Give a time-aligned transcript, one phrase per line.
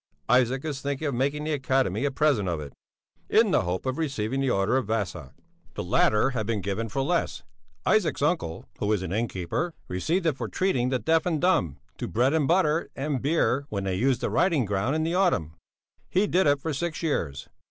[0.29, 2.73] Isaac is thinking of making the Academy a present of it,
[3.29, 5.31] in the hope of receiving the order of Vasa.
[5.75, 7.43] The latter has been given for less.
[7.85, 12.07] Isaac's uncle, who is an innkeeper, received it for treating the deaf and dumb to
[12.07, 15.53] bread and butter and beer when they used the riding ground in the autumn.
[16.09, 17.47] He did it for six years.